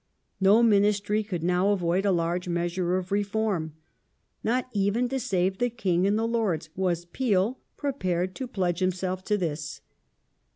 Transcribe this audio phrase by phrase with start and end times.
[0.39, 3.75] No Ministry could now avoid a large measure of'' Reform".
[4.43, 9.23] Not even to save the King and the Lords was Peel prepared to pledge himself
[9.25, 9.81] to this.